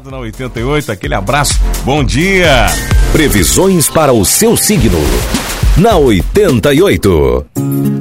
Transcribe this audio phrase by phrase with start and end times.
[0.00, 2.64] Na 88, aquele abraço, bom dia!
[3.12, 4.98] Previsões para o seu signo.
[5.76, 7.44] Na 88.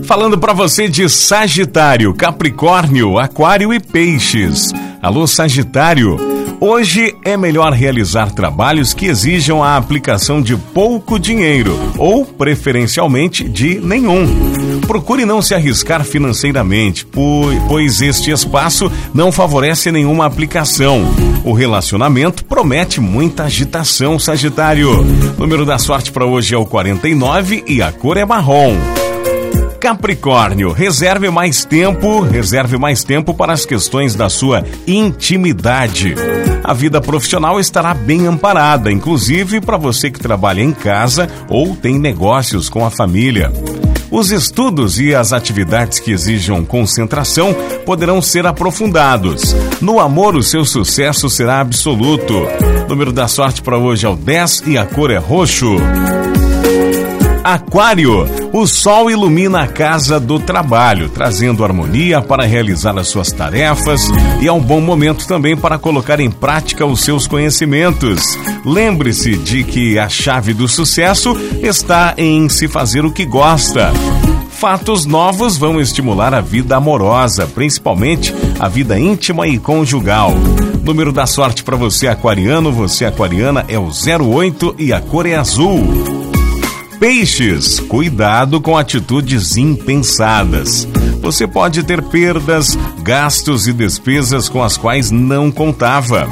[0.05, 4.71] Falando para você de Sagitário, Capricórnio, Aquário e Peixes.
[5.01, 6.17] Alô, Sagitário.
[6.61, 13.81] Hoje é melhor realizar trabalhos que exijam a aplicação de pouco dinheiro ou, preferencialmente, de
[13.81, 14.60] nenhum.
[14.91, 21.05] Procure não se arriscar financeiramente, pois este espaço não favorece nenhuma aplicação.
[21.45, 24.99] O relacionamento promete muita agitação, Sagitário.
[25.37, 28.75] O número da sorte para hoje é o 49 e a cor é marrom.
[29.79, 36.15] Capricórnio, reserve mais tempo, reserve mais tempo para as questões da sua intimidade.
[36.65, 41.97] A vida profissional estará bem amparada, inclusive para você que trabalha em casa ou tem
[41.97, 43.53] negócios com a família.
[44.11, 49.55] Os estudos e as atividades que exijam concentração poderão ser aprofundados.
[49.79, 52.33] No amor, o seu sucesso será absoluto.
[52.85, 55.77] O número da sorte para hoje é o 10 e a cor é roxo.
[57.43, 64.01] Aquário, o sol ilumina a casa do trabalho, trazendo harmonia para realizar as suas tarefas
[64.39, 68.37] e é um bom momento também para colocar em prática os seus conhecimentos.
[68.63, 73.91] Lembre-se de que a chave do sucesso está em se fazer o que gosta.
[74.51, 80.35] Fatos novos vão estimular a vida amorosa, principalmente a vida íntima e conjugal.
[80.83, 85.33] Número da sorte para você, aquariano, você aquariana é o 08 e a cor é
[85.33, 86.20] azul.
[87.01, 90.87] Peixes, cuidado com atitudes impensadas.
[91.21, 96.27] Você pode ter perdas, gastos e despesas com as quais não contava.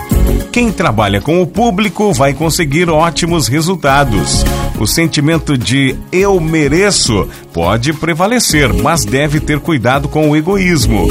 [0.52, 4.44] Quem trabalha com o público vai conseguir ótimos resultados.
[4.80, 11.08] O sentimento de eu mereço pode prevalecer, mas deve ter cuidado com o egoísmo.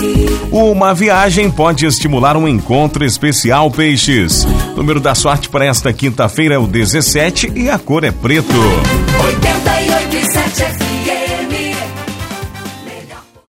[0.51, 4.45] Uma viagem pode estimular um encontro especial, peixes.
[4.73, 8.49] O número da sorte para esta quinta-feira é o 17 e a cor é preto.
[9.23, 9.68] 88 e 7 FM.